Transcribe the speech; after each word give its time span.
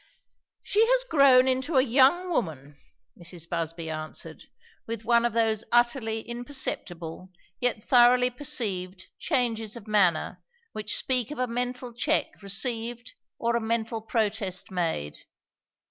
"She 0.63 0.83
has 0.87 1.03
grown 1.03 1.47
into 1.47 1.77
a 1.77 1.83
young 1.83 2.31
woman," 2.31 2.75
Mrs. 3.15 3.47
Busby 3.47 3.91
answered, 3.91 4.45
with 4.87 5.05
one 5.05 5.25
of 5.25 5.33
those 5.33 5.63
utterly 5.71 6.21
imperceptible, 6.21 7.29
yet 7.59 7.83
thoroughly 7.83 8.31
perceived, 8.31 9.05
changes 9.19 9.75
of 9.75 9.87
manner 9.87 10.41
which 10.71 10.97
speak 10.97 11.29
of 11.29 11.37
a 11.37 11.45
mental 11.45 11.93
check 11.93 12.41
received 12.41 13.13
or 13.37 13.55
a 13.55 13.61
mental 13.61 14.01
protest 14.01 14.71
made. 14.71 15.19